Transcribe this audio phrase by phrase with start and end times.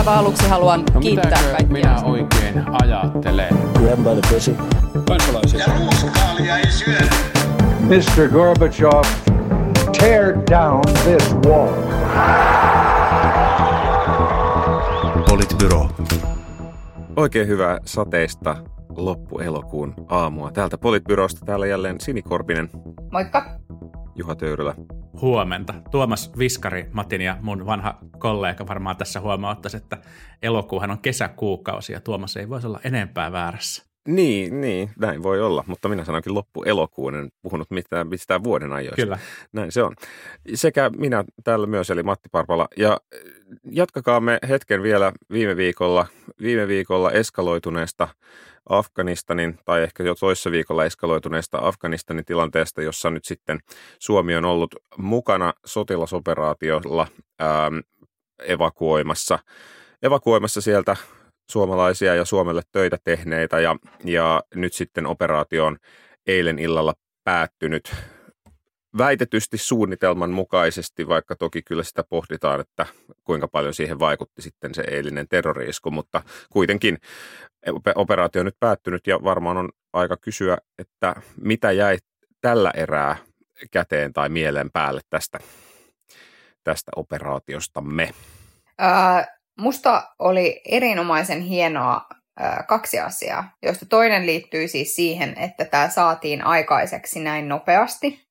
[0.00, 1.66] aivan aluksi haluan No kiittää kaikkia.
[1.72, 3.48] minä oikein ajattelen?
[3.78, 4.56] Grab by the pussy.
[5.08, 5.60] kansalaisia.
[5.60, 7.10] Ja ruuskaalia ei syödä.
[7.80, 8.28] Mr.
[8.32, 9.02] Gorbachev,
[10.00, 11.72] tear down this wall.
[15.28, 15.88] Politbyro.
[17.16, 18.56] Oikein hyvää sateista
[18.96, 20.50] loppuelokuun aamua.
[20.52, 22.70] Täältä Politbyrosta täällä jälleen Sini Korpinen,
[23.12, 23.58] Moikka.
[24.14, 24.74] Juha Töyrylä.
[25.20, 25.74] Huomenta.
[25.90, 29.98] Tuomas Viskari, Matin ja mun vanha kollega varmaan tässä huomauttaisi, että
[30.42, 33.90] elokuuhan on kesäkuukausi ja Tuomas ei voisi olla enempää väärässä.
[34.08, 39.02] Niin, niin, näin voi olla, mutta minä sanoinkin loppuelokuun, en puhunut mitään, mistään vuoden ajoista.
[39.02, 39.18] Kyllä.
[39.52, 39.94] Näin se on.
[40.54, 42.68] Sekä minä täällä myös, eli Matti Parpala.
[42.76, 43.00] Ja
[43.70, 46.06] jatkakaamme hetken vielä viime viikolla,
[46.42, 48.08] viime viikolla eskaloituneesta
[48.70, 53.58] Afganistanin, tai ehkä jo toissa viikolla eskaloituneesta Afganistanin tilanteesta, jossa nyt sitten
[53.98, 57.06] Suomi on ollut mukana sotilasoperaatiolla
[57.42, 57.78] ähm,
[58.38, 59.38] evakuoimassa,
[60.02, 60.96] evakuoimassa sieltä
[61.50, 65.76] suomalaisia ja Suomelle töitä tehneitä ja, ja nyt sitten operaatio on
[66.26, 67.94] eilen illalla päättynyt
[68.98, 72.86] väitetysti suunnitelman mukaisesti, vaikka toki kyllä sitä pohditaan, että
[73.24, 76.98] kuinka paljon siihen vaikutti sitten se eilinen terroriisku, mutta kuitenkin
[77.94, 81.98] operaatio on nyt päättynyt ja varmaan on aika kysyä, että mitä jäi
[82.40, 83.16] tällä erää
[83.70, 85.38] käteen tai mieleen päälle tästä,
[86.64, 88.10] tästä operaatiostamme.
[88.82, 89.28] Äh,
[89.60, 92.06] musta oli erinomaisen hienoa
[92.68, 98.29] kaksi asiaa, joista toinen liittyy siis siihen, että tämä saatiin aikaiseksi näin nopeasti.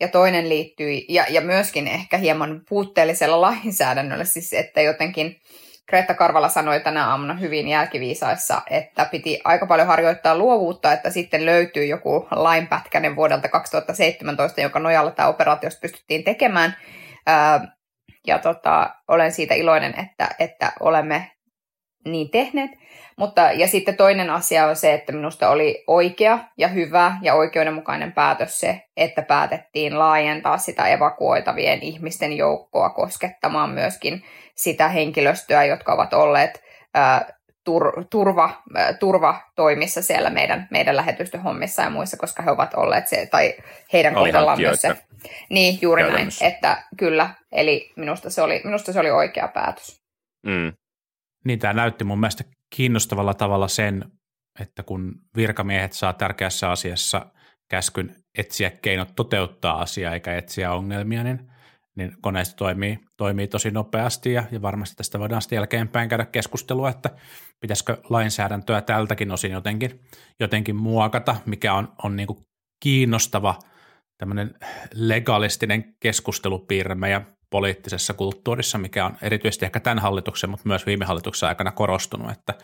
[0.00, 5.40] Ja toinen liittyy, ja, ja myöskin ehkä hieman puutteellisella lainsäädännöllä, siis että jotenkin
[5.88, 11.46] Greta Karvala sanoi tänä aamuna hyvin jälkiviisaissa, että piti aika paljon harjoittaa luovuutta, että sitten
[11.46, 16.76] löytyy joku lainpätkäinen vuodelta 2017, jonka nojalla tämä operaatiosta pystyttiin tekemään.
[17.26, 17.76] Ää,
[18.26, 21.30] ja tota, olen siitä iloinen, että, että olemme
[22.04, 22.70] niin tehneet.
[23.16, 28.12] Mutta, ja sitten toinen asia on se, että minusta oli oikea ja hyvä ja oikeudenmukainen
[28.12, 36.12] päätös se, että päätettiin laajentaa sitä evakuoitavien ihmisten joukkoa koskettamaan myöskin sitä henkilöstöä, jotka ovat
[36.12, 36.62] olleet
[36.94, 37.28] ää,
[37.64, 43.28] tur, turva, ää, turvatoimissa siellä meidän, meidän lähetystöhommissa ja muissa, koska he ovat olleet se,
[43.30, 43.54] tai
[43.92, 44.96] heidän kohdallaan myös se.
[45.50, 50.02] Niin, juuri näin, että kyllä, eli minusta se oli, minusta se oli oikea päätös.
[50.46, 50.72] Mm.
[51.44, 52.44] Niin tämä näytti mun mielestä
[52.74, 54.04] kiinnostavalla tavalla sen,
[54.60, 57.26] että kun virkamiehet saa tärkeässä asiassa
[57.68, 61.52] käskyn etsiä keinot toteuttaa asiaa eikä etsiä ongelmia, niin,
[61.96, 66.90] niin koneisto toimii, toimii tosi nopeasti ja, ja varmasti tästä voidaan sitten jälkeenpäin käydä keskustelua,
[66.90, 67.10] että
[67.60, 70.00] pitäisikö lainsäädäntöä tältäkin osin jotenkin,
[70.40, 72.38] jotenkin muokata, mikä on, on niin kuin
[72.82, 73.58] kiinnostava
[74.18, 74.54] tämmöinen
[74.94, 81.48] legalistinen keskustelupiirre meidän poliittisessa kulttuurissa, mikä on erityisesti ehkä tämän hallituksen, mutta myös viime hallituksen
[81.48, 82.54] aikana korostunut, että,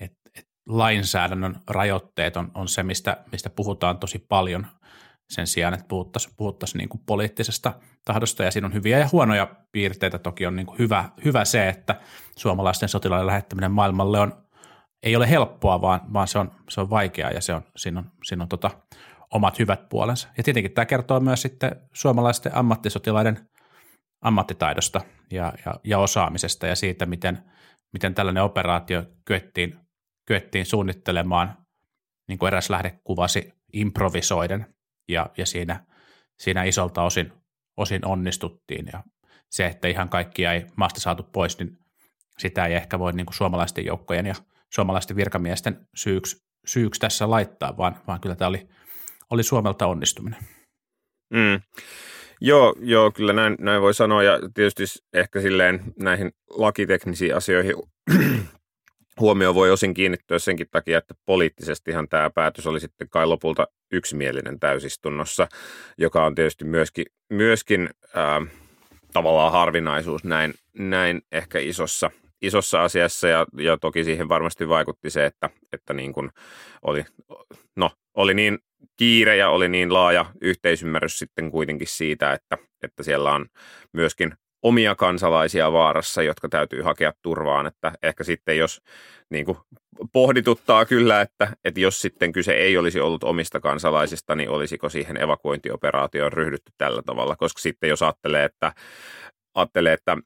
[0.00, 4.66] että, että lainsäädännön rajoitteet on, on se, mistä, mistä puhutaan tosi paljon
[5.30, 7.72] sen sijaan, että puhuttaisiin, puhuttaisiin niin poliittisesta
[8.04, 10.18] tahdosta, ja siinä on hyviä ja huonoja piirteitä.
[10.18, 12.00] Toki on niin kuin hyvä, hyvä se, että
[12.36, 14.44] suomalaisten sotilaiden lähettäminen maailmalle on,
[15.02, 18.10] ei ole helppoa, vaan, vaan se, on, se on vaikeaa, ja se on, siinä on,
[18.24, 18.70] siinä on tota,
[19.30, 20.28] omat hyvät puolensa.
[20.36, 23.48] Ja tietenkin tämä kertoo myös sitten suomalaisten ammattisotilaiden
[24.24, 27.42] ammattitaidosta ja, ja, ja osaamisesta ja siitä, miten,
[27.92, 29.78] miten tällainen operaatio kyettiin,
[30.26, 31.56] kyettiin suunnittelemaan,
[32.28, 34.74] niin kuin eräs lähde kuvasi, improvisoiden
[35.08, 35.84] ja, ja siinä,
[36.38, 37.32] siinä isolta osin,
[37.76, 39.02] osin onnistuttiin ja
[39.50, 41.78] se, että ihan kaikkia ei maasta saatu pois, niin
[42.38, 44.34] sitä ei ehkä voi niin kuin suomalaisten joukkojen ja
[44.70, 48.68] suomalaisten virkamiesten syyksi, syyksi tässä laittaa, vaan, vaan kyllä tämä oli,
[49.30, 50.40] oli Suomelta onnistuminen.
[51.30, 51.60] Mm.
[52.40, 54.22] Joo, joo, kyllä näin, näin voi sanoa.
[54.22, 57.74] Ja tietysti ehkä silleen näihin lakiteknisiin asioihin
[59.20, 64.60] huomio voi osin kiinnittyä senkin takia, että poliittisestihan tämä päätös oli sitten kai lopulta yksimielinen
[64.60, 65.48] täysistunnossa,
[65.98, 68.42] joka on tietysti myöskin, myöskin ää,
[69.12, 72.10] tavallaan harvinaisuus näin, näin ehkä isossa,
[72.42, 73.28] isossa asiassa.
[73.28, 76.30] Ja, ja toki siihen varmasti vaikutti se, että, että niin kuin
[76.82, 77.04] oli,
[77.76, 78.58] no, oli niin
[78.96, 83.46] kiire ja oli niin laaja yhteisymmärrys sitten kuitenkin siitä, että, että siellä on
[83.92, 88.80] myöskin omia kansalaisia vaarassa, jotka täytyy hakea turvaan, että ehkä sitten jos
[89.30, 89.58] niin kuin
[90.12, 95.22] pohdituttaa kyllä, että, että jos sitten kyse ei olisi ollut omista kansalaisista, niin olisiko siihen
[95.22, 98.72] evakuointioperaatioon ryhdytty tällä tavalla, koska sitten jos ajattelee, että
[99.54, 100.16] ajattelee, että,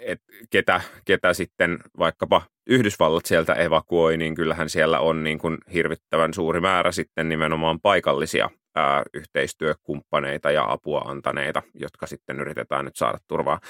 [0.00, 6.34] että ketä, ketä sitten vaikkapa Yhdysvallat sieltä evakuoi, niin kyllähän siellä on niin kuin hirvittävän
[6.34, 13.18] suuri määrä sitten nimenomaan paikallisia ää, yhteistyökumppaneita ja apua antaneita, jotka sitten yritetään nyt saada
[13.28, 13.60] turvaa.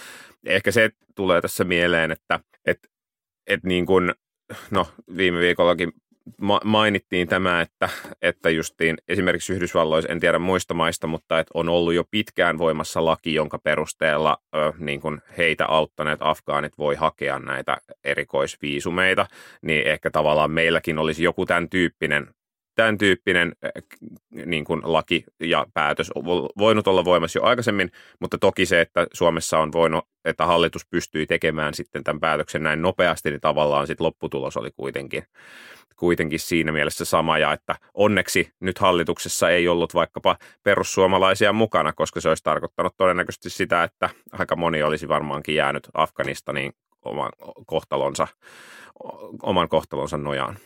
[0.47, 2.89] Ehkä se tulee tässä mieleen, että, että
[3.47, 4.15] et niin kuin,
[4.71, 5.93] no viime viikollakin
[6.41, 7.89] ma- mainittiin tämä, että,
[8.23, 13.05] että justiin esimerkiksi Yhdysvalloissa, en tiedä muista maista, mutta että on ollut jo pitkään voimassa
[13.05, 19.27] laki, jonka perusteella ö, niin kuin heitä auttaneet afgaanit voi hakea näitä erikoisviisumeita,
[19.63, 22.29] niin ehkä tavallaan meilläkin olisi joku tämän tyyppinen
[22.75, 23.53] tämän tyyppinen
[24.47, 26.11] niin kuin laki ja päätös
[26.59, 31.27] voinut olla voimassa jo aikaisemmin, mutta toki se, että Suomessa on voinut, että hallitus pystyi
[31.27, 35.23] tekemään sitten tämän päätöksen näin nopeasti, niin tavallaan sitten lopputulos oli kuitenkin,
[35.97, 42.21] kuitenkin siinä mielessä sama ja että onneksi nyt hallituksessa ei ollut vaikkapa perussuomalaisia mukana, koska
[42.21, 46.73] se olisi tarkoittanut todennäköisesti sitä, että aika moni olisi varmaankin jäänyt Afganistaniin
[47.05, 47.31] oman
[47.67, 48.29] kohtalonsa,
[49.43, 50.59] oman kohtalonsa nojaan.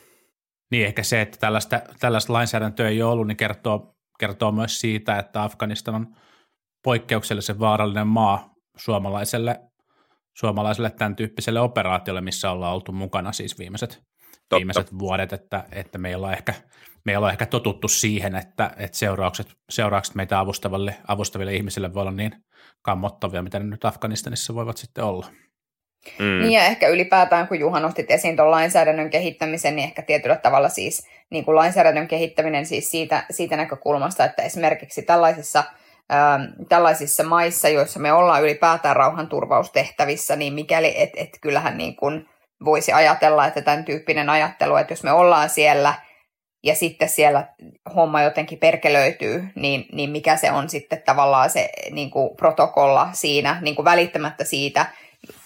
[0.71, 5.19] Niin ehkä se, että tällaista, tällaista lainsäädäntöä ei ole ollut, niin kertoo, kertoo myös siitä,
[5.19, 6.07] että Afganistan on
[6.85, 9.61] poikkeuksellisen vaarallinen maa suomalaiselle,
[10.37, 14.03] suomalaiselle tämän tyyppiselle operaatiolle, missä ollaan oltu mukana siis viimeiset,
[14.57, 16.55] viimeiset vuodet, että, että me, ei olla ehkä,
[17.05, 22.01] me ei olla ehkä totuttu siihen, että, että seuraukset, seuraukset meitä avustaville, avustaville ihmisille voi
[22.01, 22.33] olla niin
[22.83, 25.27] kammottavia, mitä ne nyt Afganistanissa voivat sitten olla.
[26.19, 26.41] Mm.
[26.41, 30.69] Niin ja ehkä ylipäätään, kun Juha nostit esiin tuon lainsäädännön kehittämisen, niin ehkä tietyllä tavalla
[30.69, 35.65] siis niin kuin lainsäädännön kehittäminen siis siitä, siitä näkökulmasta, että esimerkiksi tällaisissa,
[36.13, 42.29] ähm, tällaisissa maissa, joissa me ollaan ylipäätään rauhanturvaustehtävissä, niin mikäli, et, et kyllähän niin kuin
[42.65, 45.95] voisi ajatella, että tämän tyyppinen ajattelu, että jos me ollaan siellä
[46.65, 47.47] ja sitten siellä
[47.95, 53.59] homma jotenkin perkelöityy, niin, niin mikä se on sitten tavallaan se niin kuin protokolla siinä,
[53.61, 54.87] niin kuin välittämättä siitä,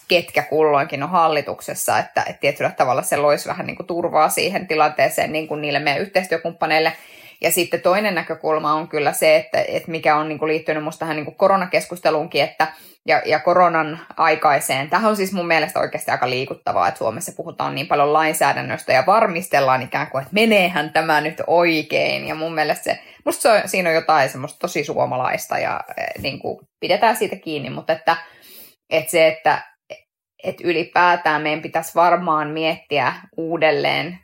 [0.07, 4.67] ketkä kulloinkin on hallituksessa, että, että tietyllä tavalla se loisi vähän niin kuin turvaa siihen
[4.67, 6.93] tilanteeseen niin kuin niille meidän yhteistyökumppaneille.
[7.41, 10.99] Ja sitten toinen näkökulma on kyllä se, että, että mikä on niin kuin liittynyt minusta
[10.99, 12.67] tähän niin kuin koronakeskusteluunkin, että
[13.07, 14.89] ja, ja koronan aikaiseen.
[14.89, 19.03] Tähän on siis mun mielestä oikeasti aika liikuttavaa, että Suomessa puhutaan niin paljon lainsäädännöstä ja
[19.07, 22.27] varmistellaan ikään kuin, että meneehän tämä nyt oikein.
[22.27, 25.81] Ja mun mielestä se, musta se on, siinä on jotain semmoista tosi suomalaista ja
[26.21, 28.17] niin kuin pidetään siitä kiinni, mutta että,
[28.89, 29.73] että se, että
[30.43, 34.19] että ylipäätään meidän pitäisi varmaan miettiä uudelleen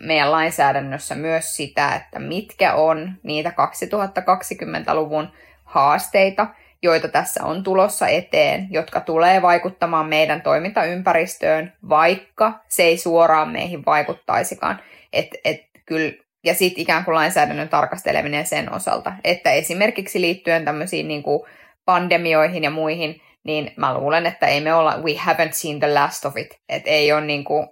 [0.00, 5.28] meidän lainsäädännössä myös sitä, että mitkä on niitä 2020-luvun
[5.64, 6.46] haasteita,
[6.82, 13.84] joita tässä on tulossa eteen, jotka tulee vaikuttamaan meidän toimintaympäristöön, vaikka se ei suoraan meihin
[13.86, 14.80] vaikuttaisikaan.
[15.12, 16.12] Et, et kyllä,
[16.44, 21.42] ja sitten ikään kuin lainsäädännön tarkasteleminen sen osalta, että esimerkiksi liittyen tämmöisiin niin kuin
[21.84, 26.24] pandemioihin ja muihin, niin mä luulen, että ei me olla, we haven't seen the last
[26.24, 26.60] of it.
[26.68, 27.68] Että ei ole niin kuin,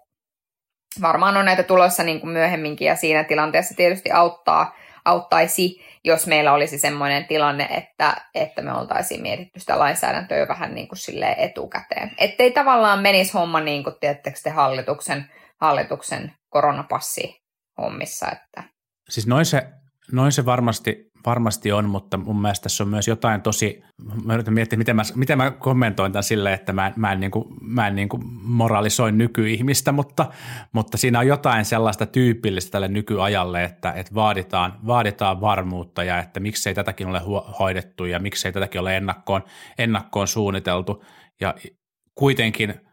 [1.03, 6.53] varmaan on näitä tulossa niin kuin myöhemminkin ja siinä tilanteessa tietysti auttaa, auttaisi, jos meillä
[6.53, 12.11] olisi semmoinen tilanne, että, että me oltaisiin mietitty sitä lainsäädäntöä vähän niin kuin silleen etukäteen.
[12.19, 14.21] Ettei tavallaan menisi homma niin kuin, te,
[14.51, 17.43] hallituksen, hallituksen koronapassi
[17.79, 18.27] hommissa.
[18.33, 18.63] Että...
[19.09, 19.67] Siis noin se,
[20.13, 23.83] noin se varmasti varmasti on, mutta mun mielestä tässä on myös jotain tosi,
[24.25, 27.31] mä yritän miettiä, miten mä, miten mä kommentoin tämän silleen, että mä, mä en, niin
[27.31, 30.27] kuin, mä en niin kuin moralisoin nykyihmistä, mutta,
[30.73, 36.41] mutta siinä on jotain sellaista tyypillistä tälle nykyajalle, että, että vaaditaan, vaaditaan varmuutta ja että
[36.41, 37.21] miksei tätäkin ole
[37.59, 39.45] hoidettu ja miksei tätäkin ole ennakkoon,
[39.79, 41.05] ennakkoon suunniteltu.
[41.41, 41.55] Ja
[42.15, 42.75] kuitenkin–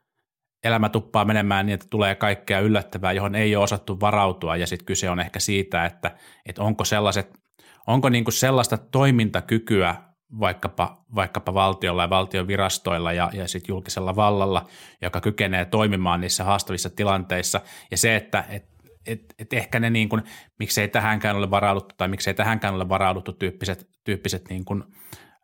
[0.68, 4.86] elämä tuppaa menemään niin, että tulee kaikkea yllättävää, johon ei ole osattu varautua, ja sitten
[4.86, 6.12] kyse on ehkä siitä, että,
[6.46, 7.40] että onko sellaiset
[7.88, 9.96] onko niin kuin sellaista toimintakykyä
[10.40, 14.68] vaikkapa, vaikkapa valtiolla ja valtion virastoilla ja, ja sit julkisella vallalla,
[15.02, 17.62] joka kykenee toimimaan niissä haastavissa tilanteissa.
[17.92, 18.66] Ja se, että et,
[19.06, 20.24] et, et ehkä ne, niin kuin,
[20.60, 24.84] miksei tähänkään ole varauduttu tai miksei tähänkään ole varauduttu tyyppiset, tyyppiset niin kuin,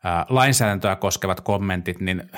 [0.04, 2.30] ää, lainsäädäntöä koskevat kommentit, niin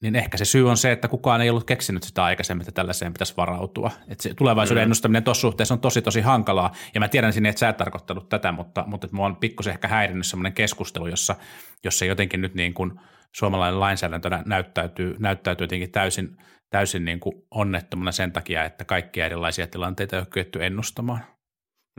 [0.00, 3.12] niin ehkä se syy on se, että kukaan ei ollut keksinyt sitä aikaisemmin, että tällaiseen
[3.12, 3.90] pitäisi varautua.
[4.08, 4.82] Että se tulevaisuuden mm.
[4.82, 8.28] ennustaminen tuossa suhteessa on tosi tosi hankalaa, ja mä tiedän sinne, että sä et tarkoittanut
[8.28, 11.36] tätä, mutta, mutta että mua on pikkusen ehkä häirinnyt sellainen keskustelu, jossa,
[11.84, 13.00] jossa jotenkin nyt niin kuin
[13.32, 16.36] suomalainen lainsäädäntö näyttäytyy, näyttäytyy jotenkin täysin,
[16.70, 21.20] täysin niin kuin onnettomana sen takia, että kaikkia erilaisia tilanteita ei ole kyetty ennustamaan.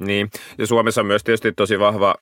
[0.02, 2.16] Niin, ja Suomessa on myös tietysti tosi vahva,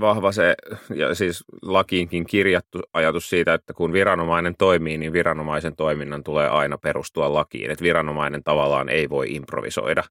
[0.00, 0.54] vahva se,
[0.94, 6.78] ja siis lakiinkin kirjattu ajatus siitä, että kun viranomainen toimii, niin viranomaisen toiminnan tulee aina
[6.78, 7.70] perustua lakiin.
[7.70, 10.02] Että viranomainen tavallaan ei voi improvisoida.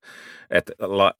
[0.49, 1.13] Että, la,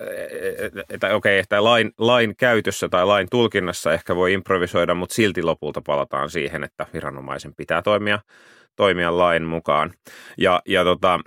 [0.89, 5.81] että okei, että lain, lain käytössä tai lain tulkinnassa ehkä voi improvisoida, mutta silti lopulta
[5.85, 8.19] palataan siihen, että viranomaisen pitää toimia,
[8.75, 9.93] toimia lain mukaan.
[10.37, 11.19] Ja, ja tota,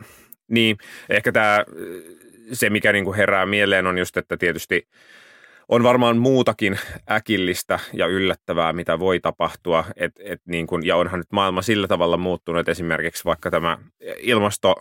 [0.49, 0.77] niin,
[1.11, 1.65] ehkä tämä
[2.53, 4.89] se, mikä niin kuin herää mieleen, on just, että tietysti
[5.69, 6.79] on varmaan muutakin
[7.11, 9.85] äkillistä ja yllättävää, mitä voi tapahtua.
[9.97, 13.79] Et, et niin kun, ja onhan nyt maailma sillä tavalla muuttunut, että esimerkiksi vaikka tämä
[14.19, 14.75] ilmasto,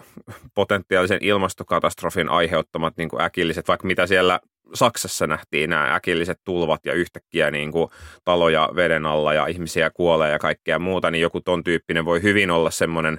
[0.56, 4.40] potentiaalisen ilmastokatastrofin aiheuttamat niin äkilliset, vaikka mitä siellä
[4.74, 7.90] Saksassa nähtiin nämä äkilliset tulvat ja yhtäkkiä niin kuin
[8.24, 12.52] taloja veden alla ja ihmisiä kuolee ja kaikkea muuta, niin joku ton tyyppinen voi hyvin
[12.52, 13.18] olla semmoinen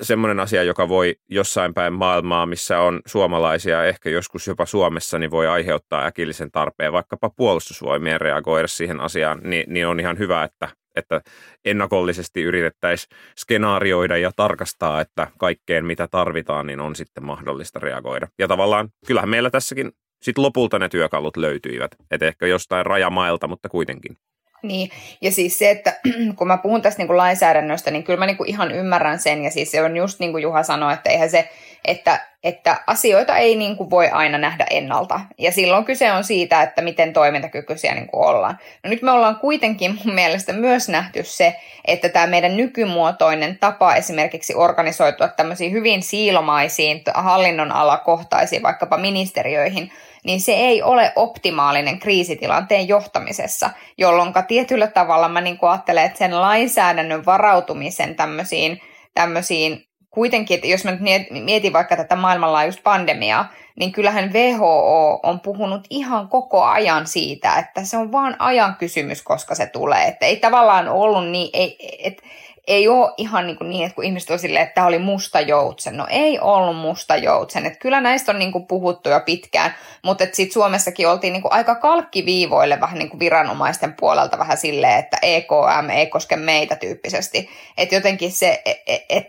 [0.00, 5.30] semmoinen asia, joka voi jossain päin maailmaa, missä on suomalaisia, ehkä joskus jopa Suomessa, niin
[5.30, 10.68] voi aiheuttaa äkillisen tarpeen vaikkapa puolustusvoimien reagoida siihen asiaan, niin, niin on ihan hyvä, että,
[10.96, 11.20] että
[11.64, 18.28] ennakollisesti yritettäisiin skenaarioida ja tarkastaa, että kaikkeen mitä tarvitaan, niin on sitten mahdollista reagoida.
[18.38, 23.68] Ja tavallaan kyllähän meillä tässäkin sitten lopulta ne työkalut löytyivät, että ehkä jostain rajamailta, mutta
[23.68, 24.16] kuitenkin.
[24.62, 24.90] Niin,
[25.20, 26.00] ja siis se, että
[26.36, 29.44] kun mä puhun tästä niin kuin lainsäädännöstä, niin kyllä mä niin kuin ihan ymmärrän sen,
[29.44, 31.48] ja siis se on just niin kuin Juha sanoi, että eihän se,
[31.84, 36.62] että, että asioita ei niin kuin voi aina nähdä ennalta, ja silloin kyse on siitä,
[36.62, 38.58] että miten toimintakykyisiä niin kuin ollaan.
[38.84, 43.94] No nyt me ollaan kuitenkin mun mielestä myös nähty se, että tämä meidän nykymuotoinen tapa
[43.94, 49.92] esimerkiksi organisoitua tämmöisiin hyvin siilomaisiin hallinnon alakohtaisiin, vaikkapa ministeriöihin,
[50.24, 56.40] niin se ei ole optimaalinen kriisitilanteen johtamisessa, jolloin tietyllä tavalla mä niin ajattelen, että sen
[56.40, 58.80] lainsäädännön varautumisen tämmöisiin,
[59.14, 61.00] tämmöisiin kuitenkin, että jos mä nyt
[61.30, 67.84] mietin vaikka tätä maailmanlaajuista pandemiaa, niin kyllähän WHO on puhunut ihan koko ajan siitä, että
[67.84, 70.04] se on vaan ajan kysymys, koska se tulee.
[70.04, 72.22] Että ei tavallaan ollut niin, ei, et,
[72.66, 75.40] ei ole ihan niin, kuin niin että kun ihmiset on silleen, että tämä oli musta
[75.40, 75.96] joutsen.
[75.96, 77.66] No ei ollut musta joutsen.
[77.66, 81.52] Että kyllä näistä on niin kuin puhuttu jo pitkään, mutta sitten Suomessakin oltiin niin kuin
[81.52, 87.50] aika kalkkiviivoille vähän niin kuin viranomaisten puolelta vähän silleen, että EKM ei koske meitä tyyppisesti.
[87.78, 89.26] Että jotenkin se, että et, et,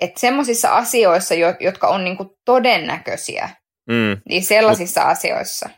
[0.00, 3.50] et semmoisissa asioissa, jotka on niin kuin todennäköisiä,
[3.88, 4.16] mm.
[4.28, 5.70] niin sellaisissa Mut, asioissa.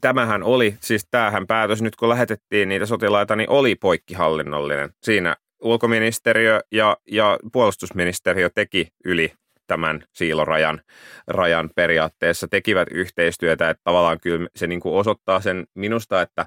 [0.00, 4.90] Tämähän oli, siis tämähän päätös nyt kun lähetettiin niitä sotilaita, niin oli poikkihallinnollinen.
[5.02, 9.32] Siinä ulkoministeriö ja, ja puolustusministeriö teki yli
[9.66, 10.80] tämän siilorajan
[11.26, 16.46] rajan periaatteessa, tekivät yhteistyötä, että tavallaan kyllä se niin kuin osoittaa sen minusta, että,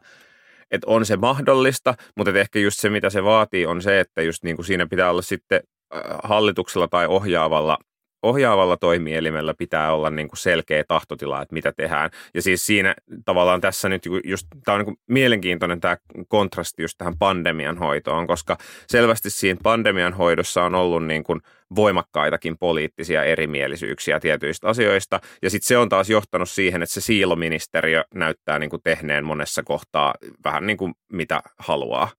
[0.71, 4.43] että on se mahdollista, mutta ehkä just se, mitä se vaatii, on se, että just
[4.43, 5.59] niin kuin siinä pitää olla sitten
[5.95, 7.77] äh, hallituksella tai ohjaavalla
[8.23, 12.09] ohjaavalla toimielimellä pitää olla niin kuin selkeä tahtotila, että mitä tehdään.
[12.33, 15.97] Ja siis siinä tavallaan tässä nyt just, tämä on niin mielenkiintoinen tämä
[16.27, 21.41] kontrasti just tähän pandemian hoitoon, koska selvästi siinä pandemian hoidossa on ollut niin kuin
[21.75, 25.19] voimakkaitakin poliittisia erimielisyyksiä tietyistä asioista.
[25.41, 29.63] Ja sitten se on taas johtanut siihen, että se siiloministeriö näyttää niin kuin tehneen monessa
[29.63, 30.13] kohtaa
[30.45, 32.09] vähän niin kuin mitä haluaa.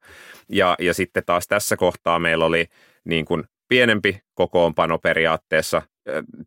[0.49, 2.67] Ja, ja sitten taas tässä kohtaa meillä oli
[3.05, 5.83] niin kuin pienempi kokoonpano periaatteessa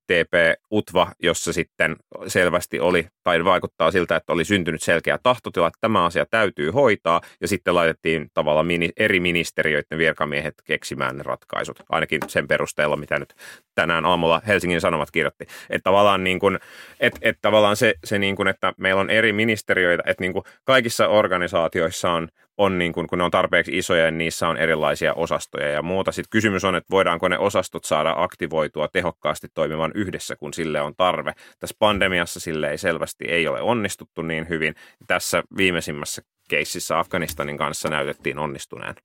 [0.07, 1.95] TP-UTVA, jossa sitten
[2.27, 7.21] selvästi oli, tai vaikuttaa siltä, että oli syntynyt selkeä tahtotila, että tämä asia täytyy hoitaa,
[7.41, 13.35] ja sitten laitettiin tavallaan eri ministeriöiden virkamiehet keksimään ne ratkaisut, ainakin sen perusteella, mitä nyt
[13.75, 15.45] tänään aamulla Helsingin Sanomat kirjoitti.
[15.69, 16.59] Että tavallaan, niin kuin,
[16.99, 20.43] että, että tavallaan se, se niin kuin, että meillä on eri ministeriöitä, että niin kuin
[20.63, 25.13] kaikissa organisaatioissa on on niin kuin, kun ne on tarpeeksi isoja, niin niissä on erilaisia
[25.13, 26.11] osastoja ja muuta.
[26.11, 30.95] Sitten kysymys on, että voidaanko ne osastot saada aktivoitua tehokkaasti toimimaan yhdessä, kun sille on
[30.95, 31.33] tarve.
[31.59, 34.75] Tässä pandemiassa sille ei selvästi ei ole onnistuttu niin hyvin.
[35.07, 38.95] Tässä viimeisimmässä keississä Afganistanin kanssa näytettiin onnistuneen.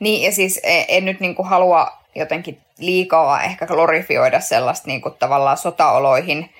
[0.00, 5.02] Niin, ja siis e, en nyt niin kuin halua jotenkin liikaa ehkä glorifioida sellaista niin
[5.02, 6.50] kuin tavallaan sotaoloihin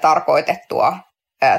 [0.00, 0.98] tarkoitettua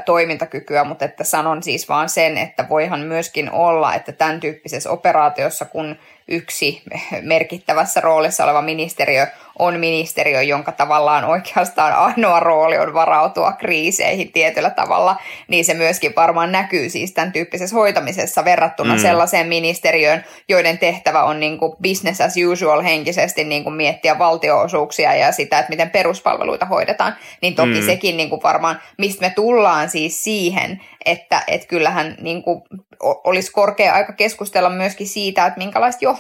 [0.06, 5.66] toimintakykyä, mutta että sanon siis vaan sen, että voihan myöskin olla, että tämän tyyppisessä operaatiossa,
[5.66, 5.96] kun
[6.28, 6.82] yksi
[7.22, 9.28] merkittävässä roolissa oleva ministeriö
[9.60, 15.16] on ministeriö, jonka tavallaan oikeastaan ainoa rooli on varautua kriiseihin tietyllä tavalla,
[15.48, 19.02] niin se myöskin varmaan näkyy siis tämän tyyppisessä hoitamisessa verrattuna mm.
[19.02, 25.16] sellaiseen ministeriöön, joiden tehtävä on niin kuin business as usual henkisesti niin kuin miettiä valtioosuuksia
[25.16, 27.86] ja sitä, että miten peruspalveluita hoidetaan, niin toki mm.
[27.86, 32.62] sekin niin kuin varmaan, mistä me tullaan siis siihen, että et kyllähän niin kuin
[33.00, 36.17] olisi korkea aika keskustella myöskin siitä, että minkälaista johtamista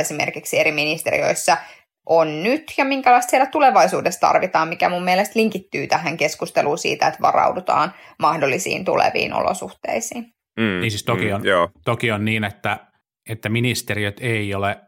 [0.00, 1.56] esimerkiksi eri ministeriöissä
[2.06, 7.22] on nyt ja minkälaista siellä tulevaisuudessa tarvitaan, mikä mun mielestä linkittyy tähän keskusteluun siitä, että
[7.22, 10.24] varaudutaan mahdollisiin tuleviin olosuhteisiin.
[10.60, 11.42] Mm, niin siis toki mm, on,
[11.84, 12.78] toki on niin, että,
[13.28, 14.80] että ministeriöt ei ole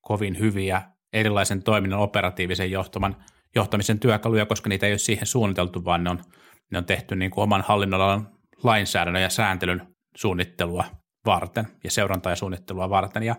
[0.00, 3.16] kovin hyviä erilaisen toiminnan operatiivisen johtaman,
[3.54, 6.22] johtamisen työkaluja, koska niitä ei ole siihen suunniteltu, vaan ne on,
[6.72, 8.28] ne on tehty niin kuin oman hallinnonalan
[8.62, 9.86] lainsäädännön ja sääntelyn
[10.16, 10.84] suunnittelua
[11.26, 13.22] varten ja seurantaa ja suunnittelua varten.
[13.22, 13.36] Ja,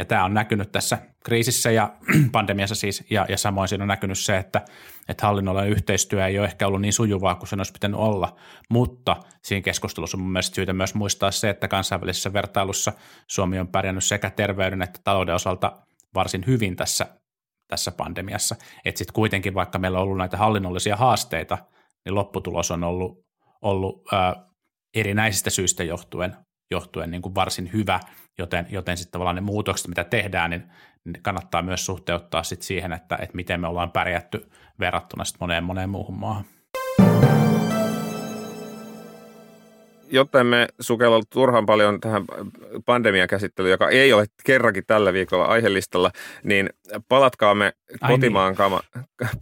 [0.00, 1.92] Ja tämä on näkynyt tässä kriisissä ja
[2.32, 4.64] pandemiassa siis, ja, ja samoin siinä on näkynyt se, että,
[5.08, 8.36] että hallinnolla yhteistyö ei ole ehkä ollut niin sujuvaa kuin se olisi pitänyt olla,
[8.70, 12.92] mutta siinä keskustelussa on mun mielestä syytä myös muistaa se, että kansainvälisessä vertailussa
[13.26, 15.72] Suomi on pärjännyt sekä terveyden että talouden osalta
[16.14, 17.06] varsin hyvin tässä,
[17.68, 18.56] tässä pandemiassa.
[18.84, 21.58] Että sitten kuitenkin, vaikka meillä on ollut näitä hallinnollisia haasteita,
[22.04, 23.18] niin lopputulos on ollut,
[23.62, 24.36] ollut ää,
[24.94, 26.36] erinäisistä syistä johtuen
[26.70, 28.00] johtuen niin kuin varsin hyvä,
[28.38, 30.62] joten, joten sitten tavallaan ne muutokset, mitä tehdään, niin,
[31.04, 35.64] niin kannattaa myös suhteuttaa sit siihen, että, että miten me ollaan pärjätty verrattuna sit moneen
[35.64, 36.44] moneen muuhun maahan.
[40.12, 42.24] Joten me sukella turhan paljon tähän
[42.84, 46.10] pandemian käsittelyyn, joka ei ole kerrankin tällä viikolla aiheellistalla,
[46.44, 46.70] niin
[47.08, 47.72] palatkaamme
[48.08, 48.80] kotimaan, kama,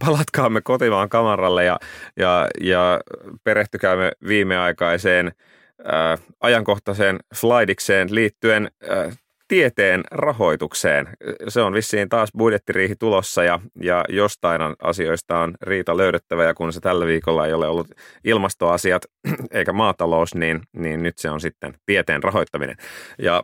[0.07, 1.78] palatkaamme kotimaan kamaralle ja,
[2.16, 3.00] ja, ja
[3.45, 5.33] perehtykäämme viimeaikaiseen–
[5.87, 9.18] äh, ajankohtaiseen slaidikseen liittyen äh,
[9.49, 11.08] tieteen rahoitukseen.
[11.49, 16.73] Se on vissiin taas budjettiriihi tulossa ja, ja jostain asioista on riita löydettävä ja kun
[16.73, 17.88] se tällä viikolla ei ole ollut
[18.25, 19.02] ilmastoasiat
[19.50, 22.76] eikä maatalous, niin, niin nyt se on sitten tieteen rahoittaminen.
[23.18, 23.42] Ja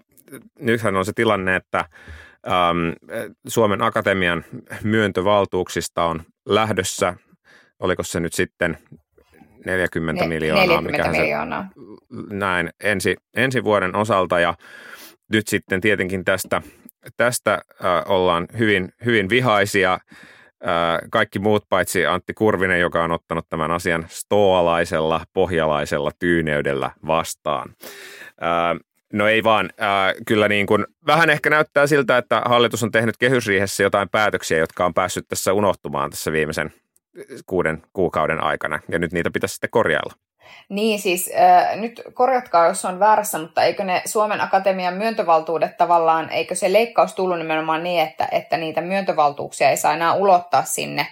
[0.58, 1.78] nythän on se tilanne, että
[2.46, 4.44] ähm, Suomen Akatemian
[4.82, 7.14] myöntövaltuuksista on lähdössä,
[7.78, 8.78] oliko se nyt sitten
[9.66, 10.66] 40 ne, miljoonaa.
[10.66, 11.62] 40 miljoonaa.
[11.62, 14.54] Se, näin, ensi, ensi vuoden osalta ja
[15.32, 16.62] nyt sitten tietenkin tästä,
[17.16, 19.92] tästä äh, ollaan hyvin, hyvin vihaisia.
[19.92, 27.74] Äh, kaikki muut paitsi Antti Kurvinen, joka on ottanut tämän asian stoalaisella, pohjalaisella tyyneydellä vastaan.
[28.42, 28.80] Äh,
[29.12, 29.70] No ei vaan.
[29.82, 34.58] Äh, kyllä niin kuin, vähän ehkä näyttää siltä, että hallitus on tehnyt kehysriihessä jotain päätöksiä,
[34.58, 36.72] jotka on päässyt tässä unohtumaan tässä viimeisen
[37.46, 40.14] kuuden kuukauden aikana, ja nyt niitä pitäisi sitten korjailla.
[40.68, 46.30] Niin siis, äh, nyt korjatkaa, jos on väärässä, mutta eikö ne Suomen Akatemian myöntövaltuudet tavallaan,
[46.30, 51.06] eikö se leikkaus tullut nimenomaan niin, että, että niitä myöntövaltuuksia ei saa enää ulottaa sinne,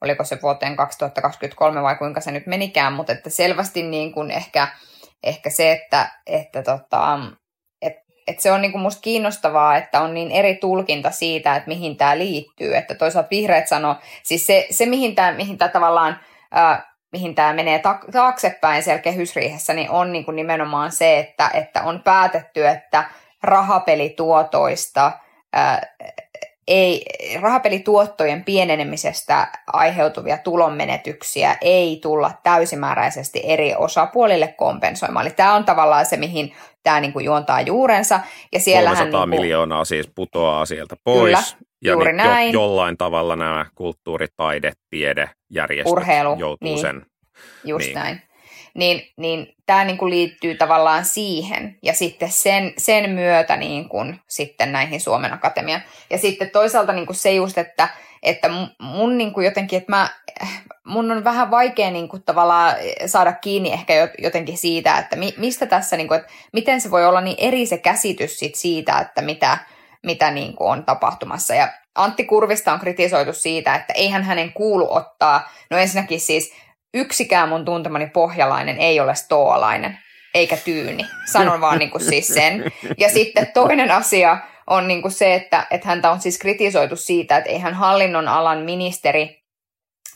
[0.00, 4.68] oliko se vuoteen 2023 vai kuinka se nyt menikään, mutta että selvästi niin kuin ehkä,
[5.22, 7.18] ehkä se, että, että tota,
[8.26, 12.18] et se on niinku musta kiinnostavaa, että on niin eri tulkinta siitä, että mihin tämä
[12.18, 12.76] liittyy.
[12.76, 16.20] Että toisaalta vihreät sanoo, siis se, se mihin tämä mihin tää tavallaan,
[16.56, 22.00] äh, mihin tämä menee taaksepäin siellä kehysriihessä, niin on niinku nimenomaan se, että, että on
[22.00, 23.04] päätetty, että
[23.42, 25.12] rahapelituotoista
[25.56, 25.80] äh,
[26.68, 27.04] ei,
[27.40, 35.26] rahapelituottojen pienenemisestä aiheutuvia tulonmenetyksiä ei tulla täysimääräisesti eri osapuolille kompensoimaan.
[35.26, 38.20] Eli tämä on tavallaan se, mihin tämä niin kuin juontaa juurensa.
[38.52, 41.22] Ja 300 niin kuin, miljoonaa siis putoaa sieltä pois.
[41.22, 42.52] Kyllä, ja juuri niin näin.
[42.52, 47.06] Jo, jollain tavalla nämä kulttuuri, taide, tiede, järjestöt Urheilu, joutuu niin, sen.
[47.64, 47.94] Just niin.
[47.94, 48.22] näin.
[48.74, 54.20] Niin, niin tämä niin kuin liittyy tavallaan siihen ja sitten sen, sen myötä niin kuin
[54.28, 55.82] sitten näihin Suomen Akatemian.
[56.10, 57.88] Ja sitten toisaalta niin kuin se just, että,
[58.22, 60.08] että mun niin kuin jotenkin, että mä,
[60.84, 62.74] mun on vähän vaikea niin kuin tavallaan
[63.06, 67.06] saada kiinni ehkä jotenkin siitä, että mi, mistä tässä, niin kuin, että miten se voi
[67.06, 69.58] olla niin eri se käsitys sit siitä, että mitä,
[70.02, 71.54] mitä niin kuin on tapahtumassa.
[71.54, 76.54] Ja Antti Kurvista on kritisoitu siitä, että eihän hänen kuulu ottaa, no ensinnäkin siis
[76.94, 79.98] yksikään mun tuntemani pohjalainen ei ole stoalainen,
[80.34, 81.04] eikä tyyni.
[81.32, 82.72] Sanon vaan niin kuin siis sen.
[82.98, 87.36] Ja sitten toinen asia on niin kuin se, että, että häntä on siis kritisoitu siitä,
[87.36, 89.42] että eihän hallinnon alan ministeri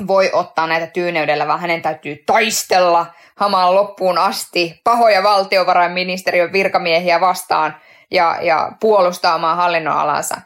[0.06, 7.76] voi ottaa näitä tyyneydellä, vaan hänen täytyy taistella hamaan loppuun asti pahoja valtiovarainministeriön virkamiehiä vastaan
[8.10, 10.36] ja, ja puolustaa omaa hallinnon alansa.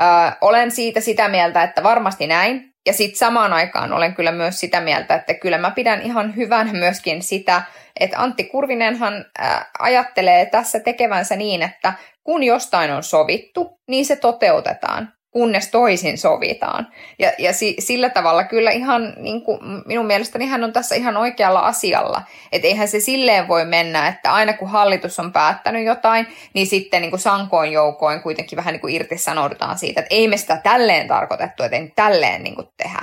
[0.00, 0.04] Ö,
[0.40, 4.80] olen siitä sitä mieltä, että varmasti näin, ja sitten samaan aikaan olen kyllä myös sitä
[4.80, 7.62] mieltä, että kyllä mä pidän ihan hyvänä myöskin sitä,
[8.00, 11.92] että Antti Kurvinenhan äh, ajattelee tässä tekevänsä niin, että
[12.24, 16.86] kun jostain on sovittu, niin se toteutetaan kunnes toisin sovitaan.
[17.18, 21.16] Ja, ja si, sillä tavalla kyllä ihan, niin kuin, minun mielestäni hän on tässä ihan
[21.16, 22.22] oikealla asialla.
[22.52, 27.02] Että eihän se silleen voi mennä, että aina kun hallitus on päättänyt jotain, niin sitten
[27.02, 31.08] niin kuin sankoin joukoin kuitenkin vähän niin kuin irtisanoudutaan siitä, että ei me sitä tälleen
[31.08, 33.00] tarkoitettu, että ei tälleen niin kuin tehdä.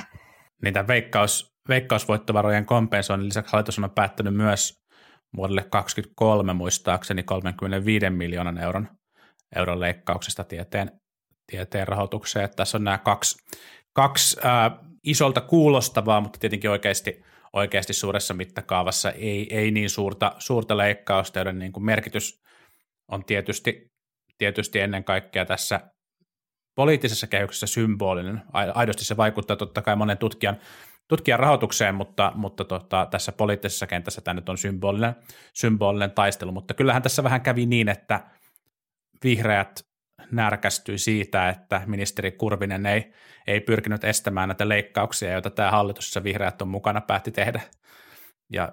[0.63, 4.79] Niitä veikkaus, veikkausvoittovarojen kompensoinnin lisäksi hallitus on päättänyt myös
[5.35, 8.87] vuodelle 2023 muistaakseni 35 miljoonan euron,
[9.55, 10.91] euron leikkauksesta tieteen
[11.51, 12.45] tieteen rahoitukseen.
[12.45, 13.37] Että tässä on nämä kaksi,
[13.93, 14.71] kaksi ää,
[15.03, 21.59] isolta kuulostavaa, mutta tietenkin oikeasti, oikeasti suuressa mittakaavassa ei, ei niin suurta, suurta leikkausta, joiden
[21.59, 22.41] niin kuin merkitys
[23.11, 23.91] on tietysti,
[24.37, 25.79] tietysti ennen kaikkea tässä
[26.75, 28.41] poliittisessa kehyksessä symbolinen.
[28.53, 30.57] Aidosti se vaikuttaa totta kai monen tutkijan,
[31.07, 35.15] tutkijan rahoitukseen, mutta, mutta tota, tässä poliittisessa kentässä tämä nyt on symbolinen,
[35.53, 36.51] symbolinen taistelu.
[36.51, 38.29] Mutta kyllähän tässä vähän kävi niin, että
[39.23, 39.88] vihreät
[40.31, 43.13] närkästyi siitä, että ministeri Kurvinen ei,
[43.47, 47.61] ei pyrkinyt estämään näitä leikkauksia, joita tämä hallitus, jossa vihreät on mukana, päätti tehdä.
[48.53, 48.71] Ja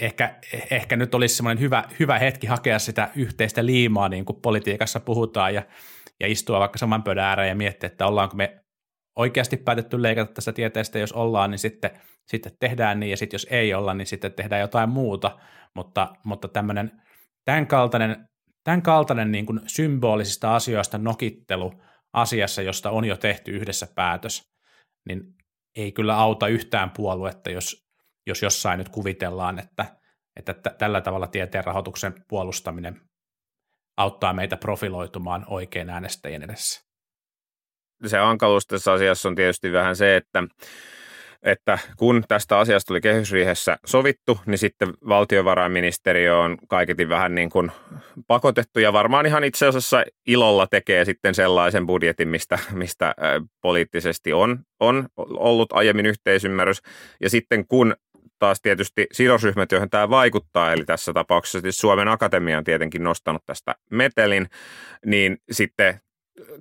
[0.00, 0.38] ehkä,
[0.70, 5.54] ehkä nyt olisi semmoinen hyvä, hyvä hetki hakea sitä yhteistä liimaa, niin kuin politiikassa puhutaan,
[5.54, 5.62] ja,
[6.20, 8.64] ja istua vaikka saman pöydän ääreen ja miettiä, että ollaanko me
[9.16, 11.90] oikeasti päätetty leikata tästä tieteestä, jos ollaan, niin sitten,
[12.26, 15.38] sitten tehdään niin, ja sitten jos ei olla, niin sitten tehdään jotain muuta,
[15.74, 17.02] mutta, mutta tämmöinen
[17.44, 18.28] tämän kaltainen,
[18.64, 21.72] tämän kaltainen niin kuin symbolisista asioista nokittelu
[22.12, 24.52] asiassa, josta on jo tehty yhdessä päätös,
[25.08, 25.34] niin
[25.76, 27.86] ei kyllä auta yhtään puoluetta, jos,
[28.26, 29.96] jos jossain nyt kuvitellaan, että,
[30.36, 33.00] että t- tällä tavalla tieteen rahoituksen puolustaminen
[33.96, 36.84] auttaa meitä profiloitumaan oikein äänestäjien edessä.
[38.06, 40.42] Se hankaluus tässä asiassa on tietysti vähän se, että
[41.44, 47.72] että kun tästä asiasta tuli kehysriihessä sovittu, niin sitten valtiovarainministeriö on kaiketi vähän niin kuin
[48.26, 53.14] pakotettu ja varmaan ihan itse asiassa ilolla tekee sitten sellaisen budjetin, mistä, mistä
[53.60, 56.82] poliittisesti on, on ollut aiemmin yhteisymmärrys.
[57.20, 57.94] Ja sitten kun
[58.38, 63.42] taas tietysti sidosryhmät, joihin tämä vaikuttaa, eli tässä tapauksessa siis Suomen Akatemia on tietenkin nostanut
[63.46, 64.46] tästä metelin,
[65.06, 66.00] niin sitten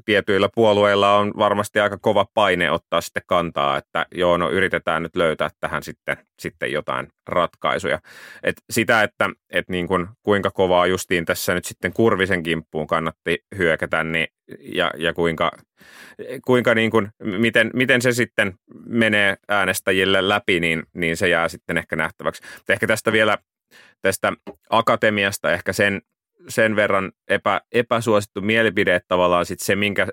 [0.05, 5.15] tietyillä puolueilla on varmasti aika kova paine ottaa sitten kantaa, että joo, no yritetään nyt
[5.15, 7.99] löytää tähän sitten, sitten jotain ratkaisuja.
[8.43, 13.43] Et sitä, että et niin kuin, kuinka kovaa justiin tässä nyt sitten Kurvisen kimppuun kannatti
[13.57, 14.27] hyökätä, niin,
[14.59, 15.51] ja, ja kuinka,
[16.45, 18.53] kuinka niin kuin, miten, miten se sitten
[18.85, 22.43] menee äänestäjille läpi, niin, niin se jää sitten ehkä nähtäväksi.
[22.69, 23.37] ehkä tästä vielä
[24.01, 24.33] tästä
[24.69, 26.01] akatemiasta ehkä sen,
[26.47, 30.07] sen verran epä, epäsuosittu mielipide, että tavallaan sit se, minkä,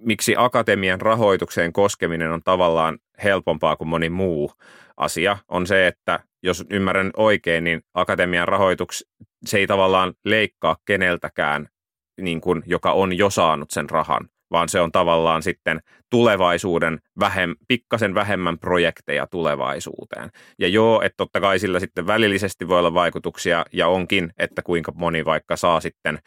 [0.00, 4.52] miksi akatemian rahoitukseen koskeminen on tavallaan helpompaa kuin moni muu
[4.96, 9.04] asia, on se, että jos ymmärrän oikein, niin akatemian rahoituks,
[9.44, 11.68] se ei tavallaan leikkaa keneltäkään,
[12.20, 15.80] niin kuin, joka on jo saanut sen rahan, vaan se on tavallaan sitten
[16.10, 20.30] tulevaisuuden vähem, pikkasen vähemmän projekteja tulevaisuuteen.
[20.58, 24.92] Ja joo, että totta kai sillä sitten välillisesti voi olla vaikutuksia ja onkin, että kuinka
[24.94, 26.18] moni vaikka saa sitten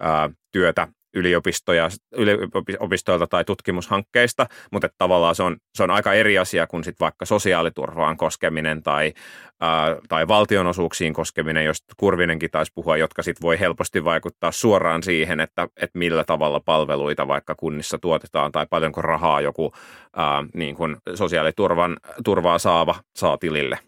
[0.00, 6.38] ää, työtä yliopistoja, yliopistoilta tai tutkimushankkeista, mutta että tavallaan se on, se on aika eri
[6.38, 9.12] asia kuin sit vaikka sosiaaliturvaan koskeminen tai,
[9.60, 15.40] ää, tai valtionosuuksiin koskeminen, josta Kurvinenkin taisi puhua, jotka sitten voi helposti vaikuttaa suoraan siihen,
[15.40, 19.72] että, että millä tavalla palveluita vaikka kunnissa tuotetaan tai paljonko rahaa joku
[20.16, 23.78] ää, niin kuin sosiaaliturvan turvaa saava saa tilille.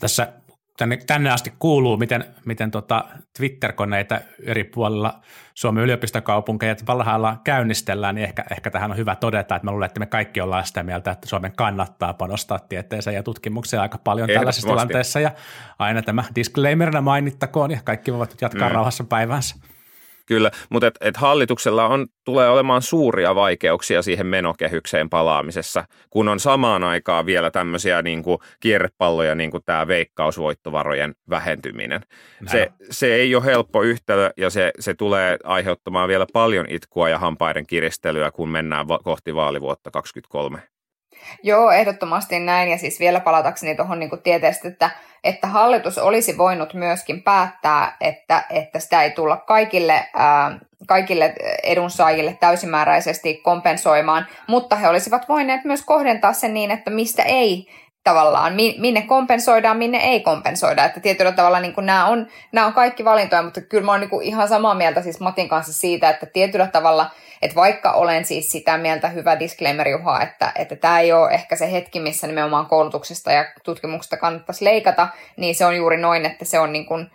[0.00, 0.32] Tässä
[0.76, 3.04] tänne, tänne asti kuuluu, miten, miten tota
[3.36, 5.20] Twitter-koneita eri puolilla
[5.54, 10.00] Suomen yliopistokaupunkeja parhaillaan käynnistellään, niin ehkä, ehkä tähän on hyvä todeta, että mä luulen, että
[10.00, 14.68] me kaikki ollaan sitä mieltä, että Suomen kannattaa panostaa tieteeseen ja tutkimukseen aika paljon tällaisessa
[14.68, 15.30] tilanteessa, ja
[15.78, 18.74] aina tämä disclaimerina mainittakoon, ja kaikki voivat jatkaa mm.
[18.74, 19.56] rauhassa päivänsä.
[20.26, 26.40] Kyllä, mutta et, et hallituksella on, tulee olemaan suuria vaikeuksia siihen menokehykseen palaamisessa, kun on
[26.40, 32.00] samaan aikaan vielä tämmöisiä niin kuin kierrepalloja, niin kuin tämä veikkausvoittovarojen vähentyminen.
[32.46, 37.18] Se, se ei ole helppo yhtälö ja se, se tulee aiheuttamaan vielä paljon itkua ja
[37.18, 40.76] hampaiden kiristelyä, kun mennään va- kohti vaalivuotta 2023.
[41.42, 42.70] Joo, ehdottomasti näin.
[42.70, 44.90] Ja siis vielä palatakseni tuohon niin tieteestä, että,
[45.26, 52.36] että hallitus olisi voinut myöskin päättää, että, että sitä ei tulla kaikille, ää, kaikille edunsaajille
[52.40, 57.68] täysimääräisesti kompensoimaan, mutta he olisivat voineet myös kohdentaa sen niin, että mistä ei
[58.06, 60.84] tavallaan, minne kompensoidaan, minne ei kompensoida.
[60.84, 64.22] Että tietyllä tavalla niin nämä, on, nämä on kaikki valintoja, mutta kyllä mä oon niin
[64.22, 67.10] ihan samaa mieltä siis Matin kanssa siitä, että tietyllä tavalla,
[67.42, 71.56] että vaikka olen siis sitä mieltä, hyvä disclaimer Juha, että, että tämä ei ole ehkä
[71.56, 76.44] se hetki, missä nimenomaan koulutuksesta ja tutkimuksesta kannattaisi leikata, niin se on juuri noin, että
[76.44, 77.10] se on niin kuin,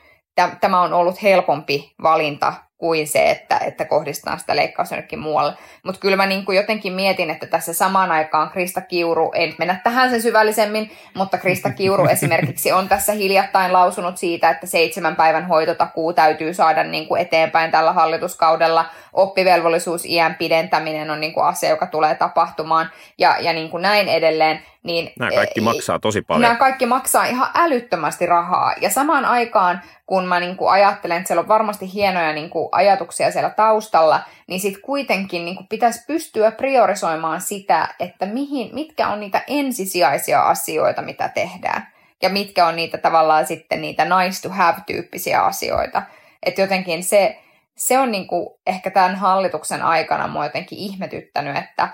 [0.62, 5.54] tämä on ollut helpompi valinta kuin se, että, että kohdistaa sitä leikkausta jonnekin muualle.
[5.84, 9.60] Mutta kyllä mä niin kuin jotenkin mietin, että tässä samaan aikaan Krista Kiuru, ei nyt
[9.60, 15.16] mennä tähän sen syvällisemmin, mutta Krista Kiuru esimerkiksi on tässä hiljattain lausunut siitä, että seitsemän
[15.16, 18.86] päivän hoitotakuu täytyy saada niin kuin eteenpäin tällä hallituskaudella.
[19.14, 24.08] Oppivelvollisuus iän pidentäminen on niin kuin asia, joka tulee tapahtumaan ja, ja niin kuin näin
[24.08, 24.62] edelleen.
[24.84, 26.42] Niin, nämä kaikki maksaa tosi paljon.
[26.42, 28.74] Nämä kaikki maksaa ihan älyttömästi rahaa.
[28.82, 32.70] Ja samaan aikaan, kun mä niin kuin ajattelen, että siellä on varmasti hienoja niin kuin
[32.72, 39.08] ajatuksia siellä taustalla, niin sitten kuitenkin niin kuin pitäisi pystyä priorisoimaan sitä, että mihin, mitkä
[39.08, 41.88] on niitä ensisijaisia asioita, mitä tehdään.
[42.22, 46.04] Ja mitkä on niitä tavallaan sitten niitä nice to have-tyyppisiä asioita.
[46.46, 47.42] Että jotenkin se,
[47.78, 51.90] se on niin kuin ehkä tämän hallituksen aikana mua jotenkin ihmetyttänyt, että,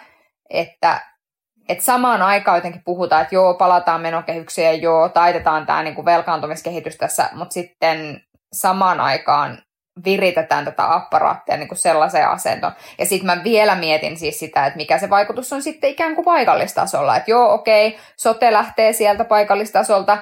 [0.50, 1.02] että
[1.70, 7.30] et samaan aikaan jotenkin puhutaan, että joo, palataan menokehykseen, joo, taitetaan tämä niinku velkaantumiskehitys tässä,
[7.34, 8.22] mutta sitten
[8.54, 9.62] samaan aikaan
[10.06, 12.74] viritetään tätä apparaattia niin kuin sellaiseen asentoon.
[12.98, 16.26] Ja sitten mä vielä mietin siis sitä, että mikä se vaikutus on sitten ikään kuin
[16.26, 17.18] paikallistasolla.
[17.18, 20.18] Että joo, okei, sote lähtee sieltä paikallistasolta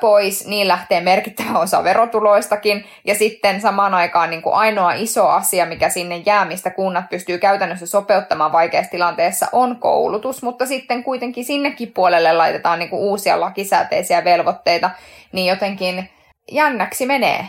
[0.00, 2.84] pois, niin lähtee merkittävä osa verotuloistakin.
[3.04, 7.38] Ja sitten samaan aikaan niin kuin ainoa iso asia, mikä sinne jää, mistä kunnat pystyy
[7.38, 10.42] käytännössä sopeuttamaan vaikeassa tilanteessa, on koulutus.
[10.42, 14.90] Mutta sitten kuitenkin sinnekin puolelle laitetaan niin kuin uusia lakisääteisiä velvoitteita,
[15.32, 16.10] niin jotenkin
[16.52, 17.46] jännäksi menee.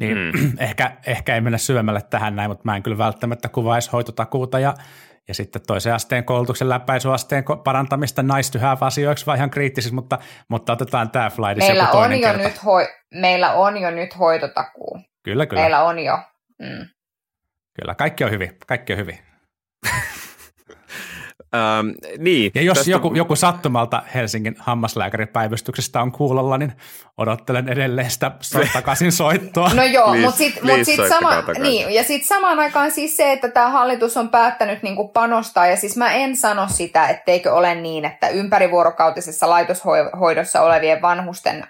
[0.00, 0.52] Niin mm.
[0.68, 4.74] ehkä, ehkä ei mennä syvemmälle tähän näin, mutta mä en kyllä välttämättä kuvaisi hoitotakuuta ja,
[5.28, 10.18] ja sitten toisen asteen koulutuksen läpäisyasteen parantamista nice to have asioiksi vai ihan kriittisesti, mutta,
[10.48, 12.48] mutta otetaan tämä flight meillä on, jo kerta.
[12.48, 15.00] nyt hoi- meillä on jo nyt hoitotakuu.
[15.24, 15.62] Kyllä, kyllä.
[15.62, 16.18] Meillä on jo.
[16.58, 16.86] Mm.
[17.80, 19.18] Kyllä, kaikki on hyvin, kaikki on hyvin.
[21.54, 22.90] Ähm, niin, ja jos tästä...
[22.90, 26.72] joku, joku sattumalta Helsingin hammaslääkäripäivystyksestä on kuulolla, niin
[27.18, 28.30] odottelen edelleen sitä
[28.72, 29.70] takaisin soittoa.
[29.74, 33.48] No joo, mutta sitten mut sit sama, niin, ja sit samaan aikaan siis se, että
[33.48, 38.04] tämä hallitus on päättänyt niinku panostaa, ja siis mä en sano sitä, etteikö ole niin,
[38.04, 41.66] että ympärivuorokautisessa laitoshoidossa olevien vanhusten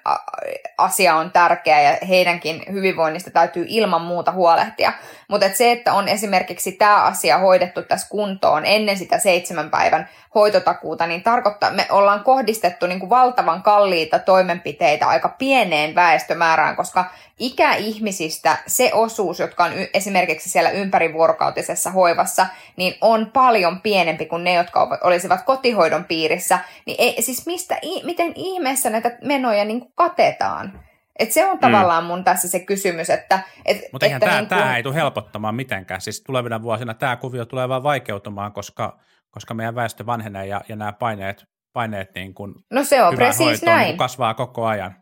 [0.78, 4.92] asia on tärkeä, ja heidänkin hyvinvoinnista täytyy ilman muuta huolehtia.
[5.30, 10.08] Mutta et se, että on esimerkiksi tämä asia hoidettu tässä kuntoon ennen sitä seitsemän päivän
[10.34, 17.04] hoitotakuuta, niin tarkoittaa, me ollaan kohdistettu niin kuin valtavan kalliita toimenpiteitä aika pieneen väestömäärään, koska
[17.38, 24.54] ikäihmisistä se osuus, jotka on esimerkiksi siellä ympärivuorokautisessa hoivassa, niin on paljon pienempi kuin ne,
[24.54, 26.58] jotka olisivat kotihoidon piirissä.
[26.86, 30.89] Niin ei, siis mistä, miten ihmeessä näitä menoja niin kuin katetaan?
[31.20, 31.60] Et se on mm.
[31.60, 33.40] tavallaan mun tässä se kysymys, että...
[33.64, 34.58] Et, Mutta eihän tämä, niin kun...
[34.58, 36.00] tämä ei tule helpottamaan mitenkään.
[36.00, 38.98] Siis tulevina vuosina tämä kuvio tulee vaan vaikeutumaan, koska,
[39.30, 43.62] koska meidän väestö vanhenee ja, ja nämä paineet, paineet niin kuin no se on precis
[43.62, 43.86] näin.
[43.86, 44.94] Niin kasvaa koko ajan.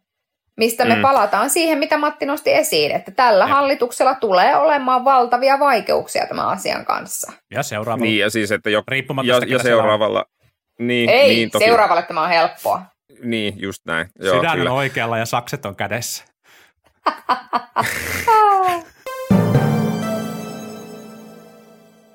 [0.56, 1.02] Mistä me mm.
[1.02, 3.48] palataan siihen, mitä Matti nosti esiin, että tällä ja.
[3.48, 7.32] hallituksella tulee olemaan valtavia vaikeuksia tämän asian kanssa.
[7.50, 8.04] Ja seuraavalla.
[8.04, 8.82] Niin, ja siis, että jo,
[9.24, 10.24] ja, ja seuraavalla.
[10.78, 11.64] Niin, Ei, niin, toki.
[11.64, 12.82] seuraavalle tämä on helppoa.
[13.22, 14.08] Niin, just näin.
[14.20, 14.70] Joo, Sydän kyllä.
[14.70, 16.24] on oikealla ja sakset on kädessä.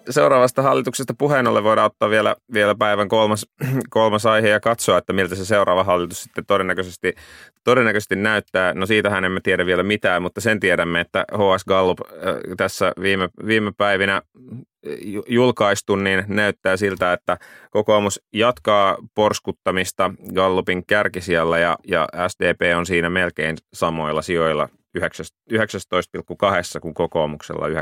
[0.09, 3.45] Seuraavasta hallituksesta puheen ollen voidaan ottaa vielä, vielä päivän kolmas,
[3.89, 7.13] kolmas aihe ja katsoa, että miltä se seuraava hallitus sitten todennäköisesti,
[7.63, 8.73] todennäköisesti näyttää.
[8.73, 12.09] No siitähän emme tiedä vielä mitään, mutta sen tiedämme, että HS Gallup äh,
[12.57, 14.21] tässä viime, viime päivinä
[15.27, 17.37] julkaistu, niin näyttää siltä, että
[17.69, 24.69] kokoomus jatkaa porskuttamista Gallupin kärkisijalla ja, ja SDP on siinä melkein samoilla sijoilla
[24.99, 24.99] 19,2
[26.81, 27.75] kun kokoomuksella 19,8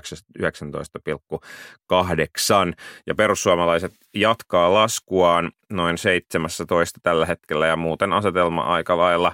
[3.07, 9.33] ja perussuomalaiset jatkaa laskuaan noin 17 tällä hetkellä ja muuten asetelma aika lailla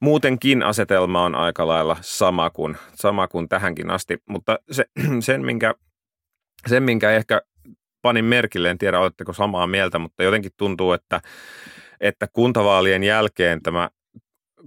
[0.00, 4.84] Muutenkin asetelma on aika lailla sama kuin, sama kuin tähänkin asti, mutta se,
[5.20, 5.74] sen, minkä
[6.68, 7.42] sen, minkä ehkä
[8.02, 11.20] panin merkille, en tiedä oletteko samaa mieltä, mutta jotenkin tuntuu, että,
[12.00, 13.90] että kuntavaalien jälkeen tämä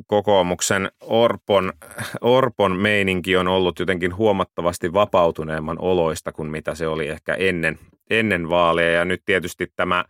[0.08, 1.74] kokoomuksen Orpon,
[2.22, 8.50] Orpon meininki on ollut jotenkin huomattavasti vapautuneemman oloista kuin mitä se oli ehkä ennen, ennen
[8.50, 8.92] vaaleja.
[8.92, 10.06] Ja nyt tietysti tämä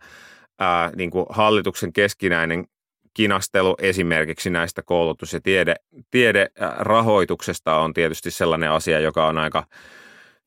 [0.58, 2.66] ää, niin kuin hallituksen keskinäinen
[3.14, 5.74] kinastelu esimerkiksi näistä koulutus- ja tiede,
[6.10, 9.64] tiederahoituksesta on tietysti sellainen asia, joka on aika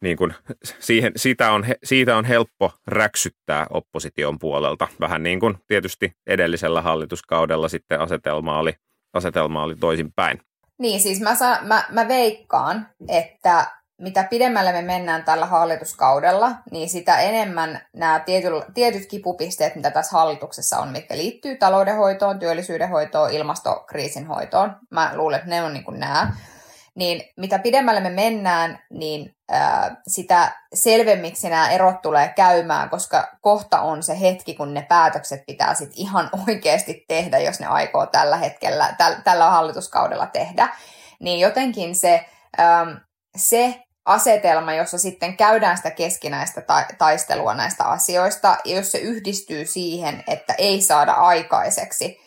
[0.03, 0.33] niin kuin,
[0.79, 4.87] siihen, siitä, on, siitä on helppo räksyttää opposition puolelta.
[4.99, 8.73] Vähän niin kuin tietysti edellisellä hallituskaudella sitten asetelma oli,
[9.13, 10.41] asetelma oli toisinpäin.
[10.79, 13.67] Niin, siis mä, sa, mä, mä veikkaan, että
[14.01, 20.17] mitä pidemmälle me mennään tällä hallituskaudella, niin sitä enemmän nämä tietyt, tietyt kipupisteet, mitä tässä
[20.17, 25.99] hallituksessa on, mitkä liittyy taloudenhoitoon, työllisyydenhoitoon, ilmastokriisin hoitoon, mä luulen, että ne on niin kuin
[25.99, 26.33] nämä,
[26.95, 29.35] niin mitä pidemmälle me mennään, niin
[30.07, 35.73] sitä selvemmiksi nämä erot tulee käymään, koska kohta on se hetki, kun ne päätökset pitää
[35.73, 40.69] sitten ihan oikeasti tehdä, jos ne aikoo tällä hetkellä, täl, tällä hallituskaudella tehdä.
[41.19, 42.25] Niin jotenkin se,
[43.37, 49.65] se asetelma, jossa sitten käydään sitä keskinäistä ta- taistelua näistä asioista, ja jos se yhdistyy
[49.65, 52.23] siihen, että ei saada aikaiseksi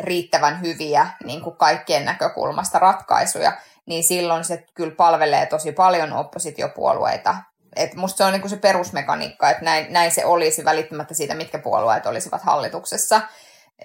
[0.00, 3.52] riittävän hyviä niin kuin kaikkien näkökulmasta ratkaisuja,
[3.88, 7.36] niin silloin se kyllä palvelee tosi paljon oppositiopuolueita.
[7.76, 11.58] Et musta se on niinku se perusmekaniikka, että näin, näin se olisi välittämättä siitä, mitkä
[11.58, 13.20] puolueet olisivat hallituksessa.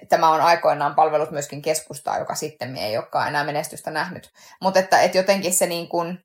[0.08, 4.30] Tämä on aikoinaan palvelut myöskin keskustaa, joka sitten ei olekaan enää menestystä nähnyt.
[4.62, 6.18] Mutta että, että jotenkin se niin kuin,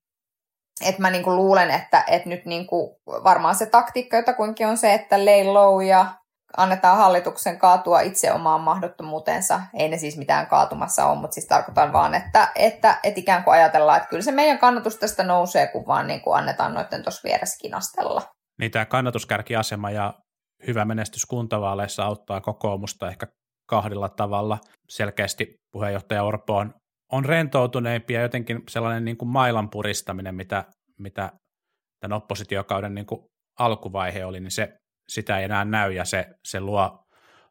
[0.85, 4.77] että mä niin kuin luulen, että, että nyt niin kuin varmaan se taktiikka jotakuinkin on
[4.77, 6.05] se, että lay low ja
[6.57, 9.61] annetaan hallituksen kaatua itse omaan mahdottomuutensa.
[9.73, 13.53] Ei ne siis mitään kaatumassa ole, mutta siis tarkoitan vaan, että, että, että ikään kuin
[13.53, 17.27] ajatellaan, että kyllä se meidän kannatus tästä nousee, kun vaan niin kuin annetaan noiden tuossa
[17.29, 18.21] vieressä kinastella.
[18.59, 20.13] Niin tämä kannatuskärkiasema ja
[20.67, 23.27] hyvä menestys kuntavaaleissa auttaa kokoomusta ehkä
[23.69, 24.57] kahdella tavalla.
[24.89, 26.73] Selkeästi puheenjohtaja Orpo on,
[27.11, 30.63] on rentoutuneempi ja jotenkin sellainen niin kuin mailan puristaminen, mitä,
[30.99, 31.31] mitä
[31.99, 33.21] tämän oppositiokauden niin kuin
[33.59, 34.73] alkuvaihe oli, niin se,
[35.09, 37.05] sitä ei enää näy ja se, se luo,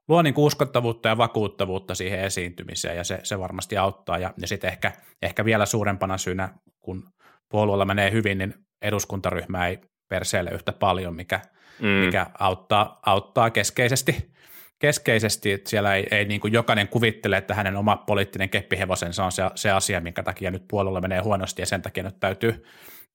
[0.08, 4.18] luo niin kuin uskottavuutta ja vakuuttavuutta siihen esiintymiseen ja se, se varmasti auttaa.
[4.18, 4.92] Ja, ja sitten ehkä,
[5.22, 6.48] ehkä vielä suurempana syynä,
[6.80, 7.08] kun
[7.48, 11.40] puolueella menee hyvin, niin eduskuntaryhmä ei perseelle yhtä paljon, mikä,
[11.80, 11.88] mm.
[11.88, 14.32] mikä auttaa, auttaa keskeisesti,
[14.78, 19.32] keskeisesti, että siellä ei, ei niin kuin jokainen kuvittele, että hänen oma poliittinen keppihevosensa on
[19.32, 22.64] se, se asia, minkä takia nyt puolueella menee huonosti ja sen takia nyt täytyy,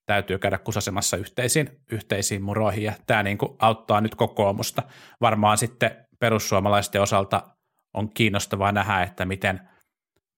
[0.05, 4.83] täytyy käydä kusasemassa yhteisiin, yhteisiin muroihin ja tämä niin kuin auttaa nyt kokoomusta.
[5.21, 7.41] Varmaan sitten perussuomalaisten osalta
[7.93, 9.69] on kiinnostavaa nähdä, että miten,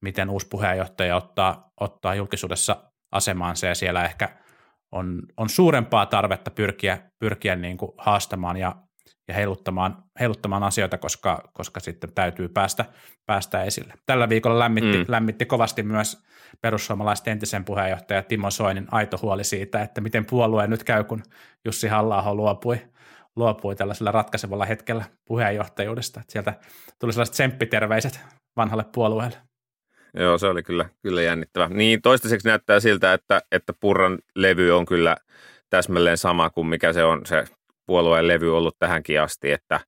[0.01, 4.30] miten uusi puheenjohtaja ottaa, ottaa julkisuudessa asemaansa ja siellä ehkä
[4.91, 8.75] on, on suurempaa tarvetta pyrkiä, pyrkiä niin kuin haastamaan ja,
[9.27, 12.85] ja heiluttamaan, heiluttamaan asioita, koska, koska sitten täytyy päästä,
[13.25, 13.93] päästä esille.
[14.05, 15.05] Tällä viikolla lämmitti, mm.
[15.07, 16.23] lämmitti kovasti myös
[16.61, 21.23] perussuomalaisten entisen puheenjohtaja Timo Soinin aito huoli siitä, että miten puolue nyt käy, kun
[21.65, 22.81] Jussi halla luopui,
[23.35, 26.19] luopui tällaisella ratkaisevalla hetkellä puheenjohtajuudesta.
[26.19, 26.53] Että sieltä
[26.99, 28.19] tuli sellaiset tsemppiterveiset
[28.55, 29.38] vanhalle puolueelle.
[30.13, 31.67] Joo, se oli kyllä, kyllä jännittävä.
[31.67, 35.17] Niin toistaiseksi näyttää siltä, että, että Purran levy on kyllä
[35.69, 37.43] täsmälleen sama kuin mikä se on se
[37.86, 39.80] puolueen levy ollut tähänkin asti, että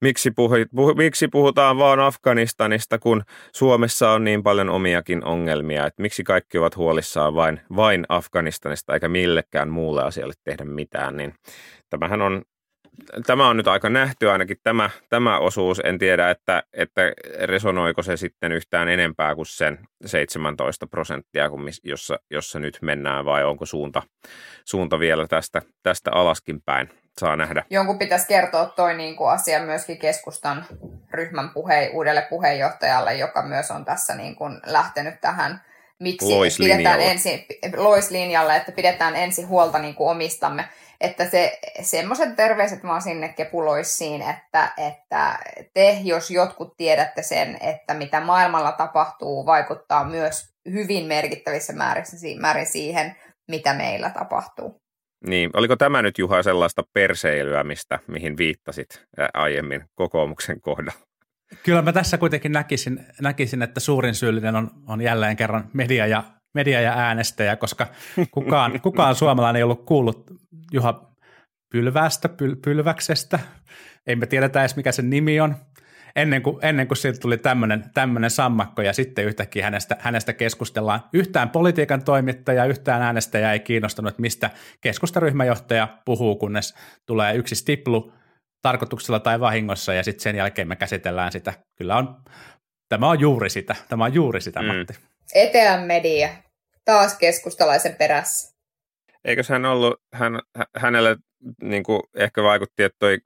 [0.00, 3.22] miksi, puhu, puhu, miksi puhutaan vaan Afganistanista, kun
[3.54, 9.08] Suomessa on niin paljon omiakin ongelmia, että miksi kaikki ovat huolissaan vain, vain Afganistanista eikä
[9.08, 11.34] millekään muulle asialle tehdä mitään, niin
[11.90, 12.42] tämähän on
[13.26, 15.80] tämä on nyt aika nähty ainakin tämä, tämä osuus.
[15.84, 17.02] En tiedä, että, että
[17.44, 23.44] resonoiko se sitten yhtään enempää kuin sen 17 prosenttia, miss, jossa, jossa nyt mennään, vai
[23.44, 24.02] onko suunta,
[24.64, 26.90] suunta vielä tästä, tästä alaskin päin.
[27.20, 27.64] Saa nähdä.
[27.70, 30.64] Jonkun pitäisi kertoa toi niin kuin asia myöskin keskustan
[31.10, 35.60] ryhmän puhe, uudelle puheenjohtajalle, joka myös on tässä niin kuin lähtenyt tähän
[36.00, 36.26] miksi
[36.58, 40.68] pidetään ensin loislinjalle, että pidetään ensin huolta niin kuin omistamme
[41.00, 45.38] että se, semmoiset terveiset vaan sinne kepuloissiin, että, että
[45.74, 51.72] te, jos jotkut tiedätte sen, että mitä maailmalla tapahtuu, vaikuttaa myös hyvin merkittävissä
[52.40, 53.16] määrin siihen,
[53.48, 54.80] mitä meillä tapahtuu.
[55.26, 60.92] Niin, oliko tämä nyt Juha sellaista perseilyä, mistä, mihin viittasit aiemmin kokoomuksen kohdalla?
[61.62, 66.24] Kyllä mä tässä kuitenkin näkisin, näkisin että suurin syyllinen on, on jälleen kerran media ja,
[66.54, 67.86] media ja äänestäjä, koska
[68.30, 70.30] kukaan, kukaan suomalainen ei ollut kuullut
[70.72, 71.10] Juha
[71.72, 73.38] Pylvästä, pyl, Pylväksestä.
[74.06, 75.56] Ei me tiedetä edes, mikä sen nimi on.
[76.16, 77.38] Ennen kuin, ennen kuin sieltä tuli
[77.94, 81.00] tämmöinen sammakko ja sitten yhtäkkiä hänestä, hänestä keskustellaan.
[81.12, 86.74] Yhtään politiikan toimittaja, yhtään äänestäjä ei kiinnostunut, mistä keskustaryhmäjohtaja puhuu, kunnes
[87.06, 88.12] tulee yksi stiplu
[88.62, 91.52] tarkoituksella tai vahingossa ja sitten sen jälkeen me käsitellään sitä.
[91.78, 92.16] Kyllä on,
[92.88, 94.66] tämä on juuri sitä, tämä on juuri sitä, mm.
[94.66, 95.09] Matti.
[95.34, 96.28] Etelän media,
[96.84, 98.54] taas keskustalaisen perässä.
[99.24, 100.40] Eikös hän ollut, hän,
[100.76, 101.16] hänelle
[101.62, 103.18] niin kuin ehkä vaikutti, että toi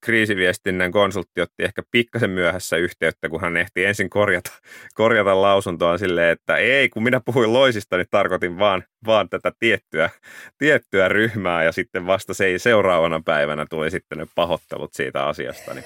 [0.00, 4.50] kriisiviestinnän konsultti otti ehkä pikkasen myöhässä yhteyttä, kun hän ehti ensin korjata,
[4.94, 10.10] korjata lausuntoa silleen, että ei, kun minä puhuin loisista, niin tarkoitin vaan, vaan tätä tiettyä,
[10.58, 15.74] tiettyä ryhmää ja sitten vasta se seuraavana päivänä tuli sitten ne pahoittelut siitä asiasta.
[15.74, 15.84] Niin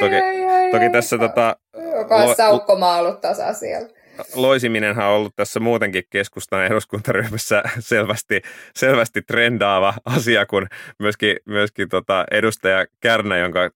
[0.00, 1.56] toki, ai, ai, toki tässä ai, tota,
[1.98, 4.01] Joka on saukkomaa ollut taas asialla
[4.34, 8.42] loisiminenhan on ollut tässä muutenkin keskustan eduskuntaryhmässä selvästi,
[8.74, 10.66] selvästi trendaava asia, kun
[10.98, 13.70] myöskin, myöskin tota edustaja Kärnä, jonka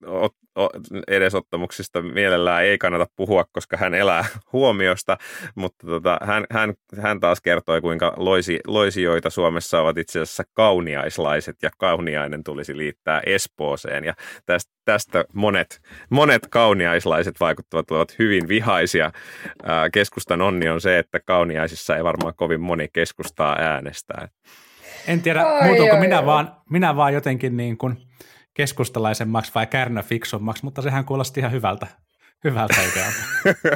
[1.09, 5.18] edesottamuksista mielellään ei kannata puhua, koska hän elää huomiosta,
[5.55, 11.57] mutta tota, hän, hän, hän taas kertoi, kuinka loisi, loisijoita Suomessa ovat itse asiassa kauniaislaiset
[11.62, 14.05] ja kauniainen tulisi liittää Espooseen.
[14.05, 14.14] Ja
[14.46, 19.12] tästä, tästä monet, monet kauniaislaiset vaikuttavat olevat hyvin vihaisia.
[19.92, 24.29] keskustan onni on se, että kauniaisissa ei varmaan kovin moni keskustaa äänestää.
[25.09, 27.96] En tiedä, muutuuko minä, vaan, minä vaan jotenkin niin kuin–
[28.57, 31.87] keskustalaisemmaksi vai kärnäfiksummaksi, mutta sehän kuulosti ihan hyvältä.
[32.47, 33.19] Hyvältä idealta.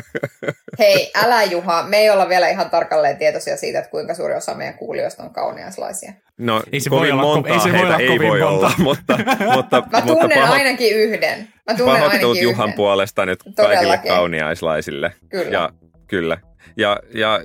[0.79, 4.55] Hei, älä Juha, me ei olla vielä ihan tarkalleen tietoisia siitä, että kuinka suuri osa
[4.55, 6.13] meidän kuulijoista on kauniaislaisia.
[6.39, 8.47] No, ei se kovin voi olla, montaa ei se voi olla ei voi monta.
[8.47, 9.19] olla, mutta,
[9.55, 11.49] mutta Mä tunnen mutta paho- ainakin yhden.
[11.71, 12.77] Mä tunnen ainakin Juhan yhden.
[12.77, 13.89] puolesta nyt Todellakin.
[13.89, 15.13] kaikille kauniaislaisille.
[15.29, 15.51] Kyllä.
[15.59, 15.71] Ja,
[16.07, 16.39] kyllä.
[16.77, 17.41] Ja, ja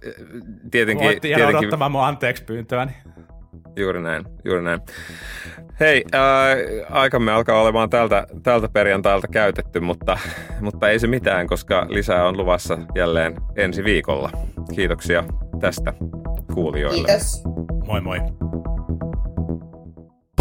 [0.72, 1.06] tietenkin...
[1.06, 1.68] Voitte jäädä tietenkin...
[1.68, 2.92] odottamaan mun anteeksi pyyntöäni.
[3.78, 4.82] Juuri näin, juuri näin.
[5.80, 6.56] Hei, ää,
[6.90, 10.20] aikamme alkaa olemaan tältä, tältä perjantailta käytetty, mutta,
[10.62, 14.32] mutta ei se mitään, koska lisää on luvassa jälleen ensi viikolla.
[14.76, 15.24] Kiitoksia
[15.60, 15.94] tästä
[16.54, 17.08] kuulijoille.
[17.08, 17.44] Kiitos.
[17.88, 18.20] Moi moi.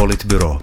[0.00, 0.58] Politbyro.